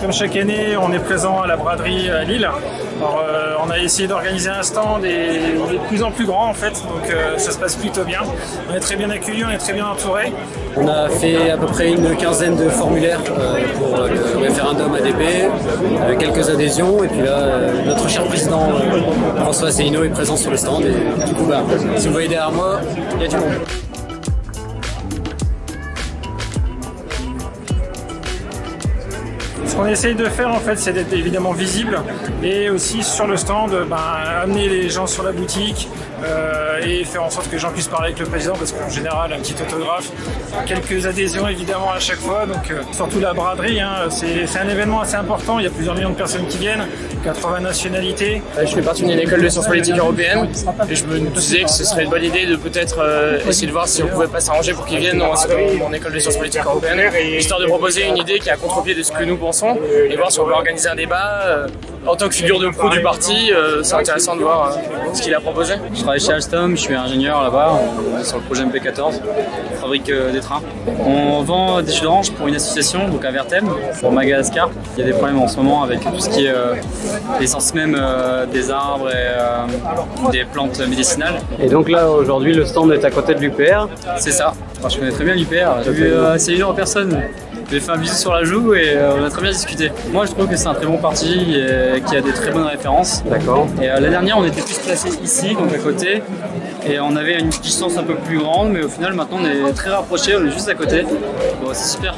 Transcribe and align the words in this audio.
Comme 0.00 0.12
chaque 0.12 0.36
année, 0.36 0.76
on 0.76 0.92
est 0.92 1.00
présent 1.00 1.40
à 1.40 1.46
la 1.46 1.56
braderie 1.56 2.08
à 2.10 2.22
Lille. 2.22 2.48
Euh, 3.02 3.54
on 3.64 3.70
a 3.70 3.78
essayé 3.78 4.06
d'organiser 4.06 4.50
un 4.50 4.62
stand 4.62 5.04
et 5.04 5.40
il 5.68 5.74
est 5.74 5.78
de 5.78 5.84
plus 5.88 6.02
en 6.02 6.10
plus 6.12 6.26
grand 6.26 6.48
en 6.48 6.54
fait, 6.54 6.70
donc 6.70 7.10
euh, 7.10 7.36
ça 7.38 7.50
se 7.50 7.58
passe 7.58 7.74
plutôt 7.76 8.04
bien. 8.04 8.20
On 8.70 8.74
est 8.74 8.80
très 8.80 8.94
bien 8.94 9.10
accueillis, 9.10 9.44
on 9.44 9.50
est 9.50 9.58
très 9.58 9.72
bien 9.72 9.86
entouré. 9.86 10.32
On 10.76 10.86
a 10.86 11.08
fait 11.08 11.50
à 11.50 11.56
peu 11.56 11.66
près 11.66 11.90
une 11.90 12.16
quinzaine 12.16 12.56
de 12.56 12.68
formulaires 12.68 13.20
euh, 13.30 13.56
pour 13.78 13.96
le 13.96 14.38
référendum 14.46 14.94
ADP, 14.94 16.18
quelques 16.18 16.50
adhésions, 16.50 17.02
et 17.02 17.08
puis 17.08 17.22
là, 17.22 17.48
notre 17.84 18.08
cher 18.08 18.24
président 18.24 18.68
François 19.40 19.68
Asselineau 19.68 20.04
est 20.04 20.10
présent 20.10 20.36
sur 20.36 20.50
le 20.50 20.56
stand, 20.56 20.84
et 20.84 21.26
du 21.26 21.34
coup, 21.34 21.46
bah, 21.46 21.62
si 21.96 22.06
vous 22.06 22.12
voyez 22.12 22.28
derrière 22.28 22.52
moi, 22.52 22.80
il 23.16 23.22
y 23.22 23.24
a 23.24 23.28
du 23.28 23.36
monde. 23.36 23.54
Qu'on 29.76 29.86
essaye 29.86 30.14
de 30.14 30.24
faire 30.24 30.48
en 30.48 30.58
fait, 30.58 30.76
c'est 30.76 30.92
d'être 30.92 31.12
évidemment 31.12 31.52
visible 31.52 32.00
et 32.42 32.70
aussi 32.70 33.02
sur 33.02 33.26
le 33.26 33.36
stand, 33.36 33.70
ben, 33.88 33.96
amener 34.42 34.68
les 34.68 34.88
gens 34.88 35.06
sur 35.06 35.22
la 35.22 35.32
boutique 35.32 35.88
euh, 36.24 36.80
et 36.82 37.04
faire 37.04 37.24
en 37.24 37.30
sorte 37.30 37.48
que 37.48 37.52
les 37.52 37.58
gens 37.58 37.70
puissent 37.70 37.88
parler 37.88 38.06
avec 38.08 38.18
le 38.18 38.26
président 38.26 38.54
parce 38.54 38.72
qu'en 38.72 38.88
général, 38.88 39.32
un 39.32 39.38
petit 39.38 39.54
autographe, 39.54 40.10
quelques 40.64 41.04
adhésions 41.04 41.46
évidemment 41.46 41.92
à 41.92 41.98
chaque 41.98 42.18
fois. 42.18 42.46
Donc 42.46 42.70
euh, 42.70 42.80
surtout 42.92 43.20
la 43.20 43.34
braderie, 43.34 43.80
hein, 43.80 44.08
c'est 44.10 44.58
un 44.58 44.68
événement 44.68 45.02
assez 45.02 45.16
important. 45.16 45.58
Il 45.58 45.64
y 45.64 45.68
a 45.68 45.70
plusieurs 45.70 45.94
millions 45.94 46.10
de 46.10 46.14
personnes 46.14 46.46
qui 46.46 46.58
viennent, 46.58 46.86
80 47.24 47.60
nationalités. 47.60 48.42
Je 48.58 48.74
fais 48.74 48.82
partie 48.82 49.04
d'une 49.04 49.18
école 49.18 49.42
de 49.42 49.48
sciences 49.48 49.66
politiques 49.66 49.98
européennes 49.98 50.48
et 50.88 50.94
je 50.94 51.04
me 51.04 51.18
disais 51.18 51.64
que 51.64 51.70
ce 51.70 51.84
serait 51.84 52.04
une 52.04 52.10
bonne 52.10 52.24
idée 52.24 52.46
de 52.46 52.56
peut-être 52.56 52.98
euh, 53.00 53.38
essayer 53.46 53.66
de 53.66 53.72
voir 53.72 53.88
si 53.88 54.02
on 54.02 54.08
pouvait 54.08 54.26
pas 54.26 54.40
s'arranger 54.40 54.72
pour 54.72 54.86
qu'ils 54.86 55.00
viennent 55.00 55.18
dans 55.18 55.34
mon 55.80 55.92
école 55.92 56.14
de 56.14 56.18
sciences 56.18 56.38
politiques 56.38 56.64
européennes, 56.64 57.12
histoire 57.38 57.60
de 57.60 57.66
proposer 57.66 58.06
une 58.06 58.16
idée 58.16 58.38
qui 58.38 58.48
est 58.48 58.52
à 58.52 58.56
contre-pied 58.56 58.94
de 58.94 59.02
ce 59.02 59.12
que 59.12 59.24
nous 59.24 59.36
pensons 59.36 59.65
et 60.10 60.16
voir 60.16 60.30
si 60.30 60.40
on 60.40 60.44
peut 60.46 60.52
organiser 60.52 60.88
un 60.88 60.94
débat. 60.94 61.42
euh, 61.46 61.66
en 62.06 62.14
tant 62.14 62.28
que 62.28 62.34
figure 62.36 62.60
de 62.60 62.68
proue 62.68 62.88
du 62.88 63.02
parti, 63.02 63.50
euh, 63.52 63.82
c'est 63.82 63.96
intéressant 63.96 64.36
de 64.36 64.42
voir 64.42 64.68
euh, 64.68 65.12
ce 65.12 65.20
qu'il 65.22 65.34
a 65.34 65.40
proposé. 65.40 65.74
Je 65.92 66.02
travaille 66.02 66.20
chez 66.20 66.32
Alstom, 66.32 66.76
je 66.76 66.80
suis 66.82 66.94
ingénieur 66.94 67.42
là-bas, 67.42 67.72
on 68.14 68.20
est 68.20 68.22
sur 68.24 68.36
le 68.36 68.44
projet 68.44 68.62
MP14, 68.62 69.14
on 69.72 69.76
fabrique 69.80 70.12
des 70.32 70.38
trains. 70.40 70.62
On 71.04 71.42
vend 71.42 71.82
des 71.82 71.92
jus 71.92 72.02
d'orange 72.02 72.30
pour 72.30 72.46
une 72.46 72.54
association, 72.54 73.08
donc 73.08 73.24
à 73.24 73.32
Vertem, 73.32 73.68
pour 74.00 74.12
Madagascar. 74.12 74.70
Il 74.96 75.00
y 75.00 75.02
a 75.02 75.06
des 75.06 75.14
problèmes 75.14 75.40
en 75.40 75.48
ce 75.48 75.56
moment 75.56 75.82
avec 75.82 76.00
tout 76.00 76.20
ce 76.20 76.28
qui 76.30 76.46
est 76.46 76.50
euh, 76.50 76.74
l'essence 77.40 77.74
même 77.74 77.96
euh, 77.98 78.46
des 78.46 78.70
arbres 78.70 79.10
et 79.10 79.14
euh, 79.16 80.30
des 80.30 80.44
plantes 80.44 80.78
médicinales. 80.86 81.40
Et 81.60 81.68
donc 81.68 81.88
là, 81.88 82.08
aujourd'hui, 82.08 82.54
le 82.54 82.64
stand 82.64 82.92
est 82.92 83.04
à 83.04 83.10
côté 83.10 83.34
de 83.34 83.40
l'UPR. 83.40 83.88
C'est 84.16 84.30
ça. 84.30 84.54
Enfin, 84.78 84.88
je 84.90 84.98
connais 84.98 85.10
très 85.10 85.24
bien 85.24 85.34
l'UPR. 85.34 85.82
J'ai 85.84 85.90
vu 85.90 86.12
euh, 86.12 86.66
en 86.66 86.72
personne. 86.74 87.20
J'ai 87.70 87.80
fait 87.80 87.90
un 87.90 87.98
bisou 87.98 88.14
sur 88.14 88.32
la 88.32 88.44
joue 88.44 88.74
et 88.74 88.90
euh, 88.90 89.16
on 89.18 89.24
a 89.24 89.30
très 89.30 89.42
bien 89.42 89.50
discuté. 89.50 89.90
Moi, 90.12 90.24
je 90.26 90.32
trouve 90.32 90.48
que 90.48 90.56
c'est 90.56 90.68
un 90.68 90.74
très 90.74 90.86
bon 90.86 90.98
parti 90.98 91.56
et 91.56 92.00
qui 92.00 92.16
a 92.16 92.20
des 92.20 92.30
très 92.30 92.52
bonnes 92.52 92.66
références. 92.66 93.24
D'accord. 93.24 93.66
Et 93.82 93.90
euh, 93.90 93.98
la 93.98 94.08
dernière, 94.08 94.38
on 94.38 94.44
était 94.44 94.62
plus 94.62 94.78
placés 94.78 95.18
ici, 95.22 95.54
donc 95.54 95.74
à 95.74 95.78
côté. 95.78 96.22
Et 96.88 97.00
on 97.00 97.16
avait 97.16 97.40
une 97.40 97.48
distance 97.48 97.96
un 97.98 98.04
peu 98.04 98.14
plus 98.14 98.38
grande, 98.38 98.70
mais 98.70 98.84
au 98.84 98.88
final, 98.88 99.14
maintenant, 99.14 99.38
on 99.42 99.68
est 99.68 99.72
très 99.72 99.90
rapprochés, 99.90 100.36
on 100.36 100.46
est 100.46 100.52
juste 100.52 100.68
à 100.68 100.74
côté. 100.74 101.02
Bon, 101.02 101.70
c'est 101.72 101.96
super. 101.96 102.14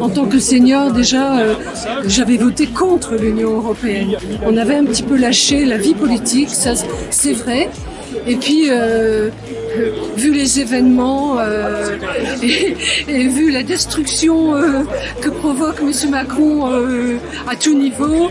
En 0.00 0.10
tant 0.10 0.26
que 0.26 0.38
senior, 0.38 0.92
déjà, 0.92 1.38
euh, 1.38 1.54
j'avais 2.06 2.36
voté 2.36 2.66
contre 2.66 3.14
l'Union 3.14 3.56
européenne. 3.56 4.16
On 4.44 4.56
avait 4.56 4.76
un 4.76 4.84
petit 4.84 5.02
peu 5.02 5.16
lâché 5.16 5.64
la 5.64 5.78
vie 5.78 5.94
politique, 5.94 6.50
ça 6.50 6.72
c'est 7.10 7.32
vrai. 7.32 7.70
Et 8.26 8.36
puis, 8.36 8.70
euh, 8.70 8.74
euh, 8.74 9.30
vu 10.16 10.32
les 10.32 10.60
événements 10.60 11.36
euh, 11.38 11.96
et, 12.42 12.76
et 13.08 13.28
vu 13.28 13.50
la 13.50 13.62
destruction 13.62 14.54
euh, 14.56 14.82
que 15.20 15.28
provoque 15.28 15.80
M. 15.80 16.10
Macron 16.10 16.70
euh, 16.70 17.16
à 17.48 17.56
tout 17.56 17.76
niveau, 17.76 18.28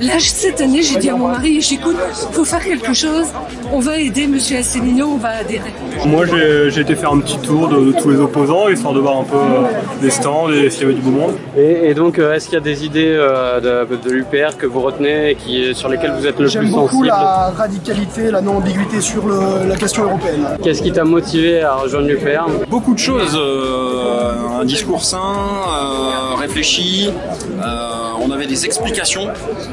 là, 0.00 0.14
cette 0.18 0.60
année, 0.60 0.82
j'ai 0.82 0.98
dit 0.98 1.10
à 1.10 1.16
mon 1.16 1.28
mari, 1.28 1.60
j'écoute, 1.60 1.96
faut 2.32 2.44
faire 2.44 2.64
quelque 2.64 2.92
chose, 2.94 3.26
on 3.72 3.80
va 3.80 3.98
aider 3.98 4.22
M. 4.24 4.38
Asselineau, 4.58 5.08
on 5.14 5.16
va 5.18 5.30
adhérer. 5.40 5.72
Moi, 6.06 6.24
j'ai 6.68 6.80
été 6.80 6.94
faire 6.94 7.12
un 7.12 7.20
petit 7.20 7.38
tour 7.38 7.68
de, 7.68 7.92
de 7.92 7.92
tous 8.00 8.10
les 8.10 8.18
opposants, 8.18 8.68
histoire 8.68 8.94
de 8.94 9.00
voir 9.00 9.18
un 9.18 9.24
peu 9.24 9.36
euh, 9.36 9.62
les 10.02 10.10
stands 10.10 10.50
et 10.50 10.70
s'il 10.70 10.82
y 10.82 10.84
avait 10.84 10.94
du 10.94 11.00
beau 11.00 11.10
monde. 11.10 11.34
Et, 11.56 11.90
et 11.90 11.94
donc, 11.94 12.18
euh, 12.18 12.34
est-ce 12.34 12.46
qu'il 12.46 12.54
y 12.54 12.58
a 12.58 12.60
des 12.64 12.84
idées 12.84 13.14
euh, 13.16 13.84
de, 13.84 13.96
de 13.96 14.10
l'UPR 14.10 14.56
que 14.56 14.66
vous 14.66 14.80
retenez 14.80 15.30
et 15.30 15.34
qui, 15.34 15.74
sur 15.74 15.88
lesquelles 15.88 16.12
vous 16.18 16.26
êtes 16.26 16.38
le 16.38 16.46
J'aime 16.48 16.62
plus 16.64 16.70
beaucoup 16.70 16.88
sensible 16.88 17.06
la 17.08 17.52
radicalité, 17.56 18.30
la 18.30 18.40
non-ambiguïté 18.40 19.00
sur 19.00 19.26
le- 19.26 19.68
la 19.68 19.76
question 19.76 20.04
européenne. 20.04 20.44
Qu'est-ce 20.68 20.82
qui 20.82 20.92
t'a 20.92 21.04
motivé 21.04 21.62
à 21.62 21.76
rejoindre 21.76 22.08
l'UPR 22.08 22.44
Beaucoup 22.68 22.92
de 22.92 22.98
choses, 22.98 23.34
euh, 23.34 24.60
un 24.60 24.66
discours 24.66 25.02
sain, 25.02 25.16
euh, 25.18 26.34
réfléchi, 26.34 27.08
euh, 27.08 27.98
on 28.20 28.30
avait 28.30 28.46
des 28.46 28.66
explications, 28.66 29.28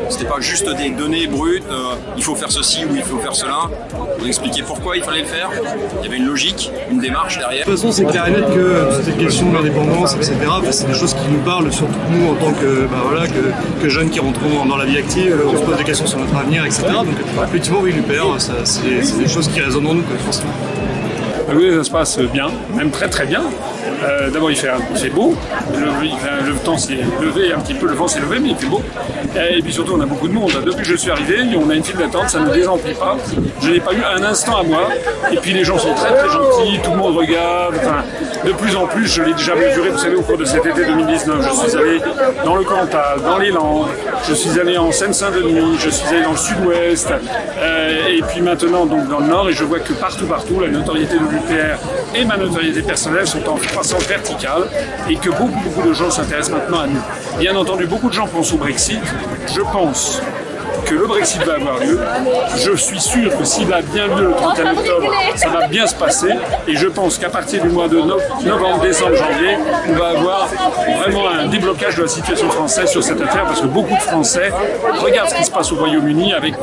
c'était 0.08 0.24
pas 0.24 0.40
juste 0.40 0.70
des 0.78 0.92
données 0.92 1.28
brutes, 1.28 1.66
euh, 1.70 1.96
il 2.16 2.24
faut 2.24 2.36
faire 2.36 2.50
ceci 2.50 2.86
ou 2.86 2.96
il 2.96 3.04
faut 3.04 3.18
faire 3.18 3.36
cela, 3.36 3.70
on 4.22 4.26
expliquait 4.26 4.62
pourquoi 4.62 4.96
il 4.96 5.04
fallait 5.04 5.24
le 5.24 5.28
faire, 5.28 5.50
il 6.00 6.06
y 6.06 6.08
avait 6.08 6.16
une 6.16 6.28
logique, 6.28 6.72
une 6.90 7.00
démarche 7.00 7.40
derrière. 7.40 7.66
De 7.66 7.72
toute 7.72 7.82
façon, 7.82 7.92
c'est 7.92 8.06
clair 8.06 8.28
et 8.28 8.32
net 8.32 8.46
que 8.56 8.96
toutes 8.96 9.04
ces 9.04 9.24
questions 9.24 9.52
d'indépendance, 9.52 10.16
etc., 10.16 10.38
c'est 10.72 10.88
des 10.88 10.94
choses 10.94 11.14
qui 11.14 11.28
nous 11.30 11.40
parlent, 11.40 11.74
surtout 11.74 11.94
nous 12.10 12.30
en 12.32 12.36
tant 12.36 12.54
que, 12.54 12.86
bah, 12.86 13.04
voilà, 13.04 13.28
que, 13.28 13.84
que 13.84 13.90
jeunes 13.90 14.10
qui 14.10 14.22
rentrons 14.22 14.66
dans 14.66 14.78
la 14.78 14.86
vie 14.86 14.98
active, 14.98 15.36
on 15.46 15.58
se 15.58 15.62
pose 15.62 15.76
des 15.76 15.84
questions 15.84 16.08
sur 16.08 16.20
notre 16.20 16.38
avenir, 16.38 16.64
etc. 16.64 16.84
Donc, 17.04 17.16
effectivement, 17.44 17.80
oui, 17.82 17.92
l'UPR, 17.92 18.40
c'est 18.40 18.66
c'est 18.66 19.18
des 19.18 19.28
choses 19.28 19.50
qui 19.50 19.60
résonnent 19.60 19.88
en 19.88 19.94
nous, 19.96 20.04
quoi, 20.04 20.18
forcément. 20.20 20.54
Ça 21.56 21.84
se 21.86 21.90
passe 21.90 22.20
bien, 22.20 22.48
même 22.76 22.92
très 22.92 23.08
très 23.08 23.26
bien. 23.26 23.42
Euh, 24.04 24.30
D'abord, 24.30 24.52
il 24.52 24.58
fait, 24.58 24.70
fait 24.96 25.10
beau, 25.10 25.36
le 25.74 26.54
temps 26.64 26.78
s'est 26.78 26.98
levé 27.22 27.54
un 27.54 27.60
petit 27.60 27.74
peu, 27.74 27.88
le 27.88 27.94
vent 27.94 28.08
s'est 28.08 28.20
levé, 28.20 28.40
mais 28.40 28.50
il 28.50 28.56
fait 28.56 28.68
beau. 28.68 28.82
Et 29.36 29.62
puis 29.62 29.74
surtout, 29.74 29.94
on 29.98 30.02
a 30.02 30.06
beaucoup 30.06 30.28
de 30.28 30.34
monde. 30.34 30.52
Depuis 30.66 30.84
que 30.84 30.90
je 30.90 30.96
suis 30.96 31.12
arrivé, 31.12 31.38
on 31.56 31.70
a 31.70 31.76
une 31.76 31.84
file 31.84 31.98
d'attente, 31.98 32.30
ça 32.30 32.40
ne 32.40 32.52
désemplit 32.52 32.94
pas. 32.94 33.18
Je 33.62 33.70
n'ai 33.70 33.80
pas 33.80 33.94
eu 33.94 34.02
un 34.04 34.24
instant 34.24 34.58
à 34.58 34.64
moi. 34.64 34.90
Et 35.32 35.38
puis 35.38 35.54
les 35.54 35.64
gens 35.64 35.78
sont 35.78 35.94
très 35.94 36.14
très 36.14 36.30
gentils, 36.30 36.80
tout 36.84 36.92
le 36.92 36.98
monde 36.98 37.18
regarde. 37.18 37.76
Enfin, 37.78 38.04
de 38.46 38.52
plus 38.52 38.76
en 38.76 38.88
plus, 38.88 39.08
je 39.08 39.24
l'ai 39.24 39.34
déjà 39.34 39.56
mesuré, 39.56 39.90
vous 39.90 39.98
savez, 39.98 40.16
au 40.16 40.22
cours 40.22 40.38
de 40.38 40.46
cet 40.46 40.66
été 40.66 40.86
2019. 40.86 41.42
Je 41.42 41.70
suis 41.70 41.78
allé 41.78 42.00
dans 42.44 42.56
le 42.56 42.64
Cantal, 42.64 43.22
dans 43.22 43.38
les 43.38 43.52
Landes, 43.52 43.88
je 44.28 44.34
suis 44.34 44.60
allé 44.60 44.78
en 44.78 44.92
Seine-Saint-Denis, 44.92 45.78
je 45.80 45.90
suis 45.90 46.08
allé 46.08 46.24
dans 46.24 46.32
le 46.32 46.38
Sud-Ouest, 46.38 47.10
euh, 47.60 48.08
et 48.10 48.22
puis 48.24 48.42
maintenant 48.42 48.86
donc 48.86 49.08
dans 49.08 49.20
le 49.20 49.28
Nord, 49.28 49.50
et 49.50 49.54
je 49.54 49.64
vois 49.64 49.80
que 49.80 49.94
partout, 49.94 50.26
partout, 50.26 50.60
la 50.60 50.68
notoriété 50.68 51.16
de 51.16 51.24
l'UPR 51.24 51.78
et 52.16 52.26
ma 52.26 52.38
notoriété 52.38 52.82
personnelle 52.82 53.28
sont 53.28 53.48
en 53.48 53.56
croissance 53.76 54.04
verticale, 54.08 54.64
et 55.10 55.18
que 55.18 55.30
beaucoup, 55.30 55.60
beaucoup 55.64 55.86
de 55.88 55.94
gens 55.94 56.10
s'intéressent 56.10 56.56
maintenant 56.58 56.80
à 56.82 56.88
nous. 56.88 57.02
Bien 57.40 57.56
entendu, 57.58 57.86
beaucoup 57.86 58.08
de 58.08 58.14
gens 58.14 58.26
pensent 58.28 58.54
au 58.54 58.58
Brexit. 58.58 59.02
Je 59.54 59.60
pense 59.62 60.22
que 60.86 60.94
le 60.96 61.06
Brexit 61.08 61.44
va 61.44 61.56
avoir 61.56 61.80
lieu. 61.80 62.00
Je 62.58 62.72
suis 62.78 63.02
sûr 63.02 63.38
que 63.38 63.44
s'il 63.44 63.74
a 63.74 63.82
bien 63.82 64.08
lieu 64.08 64.28
le 64.28 64.34
31 64.36 64.72
octobre, 64.78 65.12
ça 65.36 65.50
va 65.50 65.68
bien 65.68 65.88
se 65.88 65.96
passer. 65.96 66.30
Et 66.70 66.76
je 66.78 66.88
pense 66.88 67.18
qu'à 67.18 67.30
partir 67.30 67.64
du 67.64 67.70
mois 67.70 67.90
de 67.90 68.00
no- 68.00 68.18
novembre, 68.46 68.82
décembre, 68.82 69.16
janvier, 69.16 69.58
on 69.90 69.94
va 69.94 70.08
avoir 70.10 70.48
vraiment 71.02 71.28
un 71.28 71.48
déblocage 71.48 71.96
de 71.98 72.04
la 72.04 72.08
situation 72.08 72.50
française 72.50 72.90
sur 72.90 73.04
cette 73.04 73.20
affaire 73.20 73.44
parce 73.44 73.60
que 73.62 73.68
beaucoup 73.68 73.96
de 73.96 74.02
Français 74.02 74.52
regardent 75.04 75.30
ce 75.32 75.36
qui 75.36 75.44
se 75.46 75.52
passe 75.52 75.72
au 75.74 75.76
Royaume-Uni 75.76 76.34
avec 76.34 76.54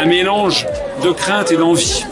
un 0.00 0.04
mélange 0.04 0.66
de 1.02 1.10
crainte 1.10 1.50
et 1.50 1.56
d'envie. 1.56 2.04